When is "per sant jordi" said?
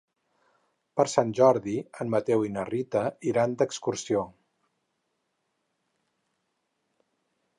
0.99-1.73